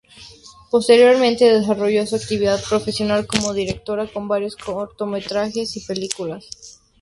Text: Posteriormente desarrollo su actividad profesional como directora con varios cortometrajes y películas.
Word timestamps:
Posteriormente 0.71 1.45
desarrollo 1.45 2.07
su 2.07 2.15
actividad 2.15 2.59
profesional 2.67 3.27
como 3.27 3.53
directora 3.53 4.07
con 4.11 4.27
varios 4.27 4.55
cortometrajes 4.55 5.77
y 5.77 5.81
películas. 5.81 6.49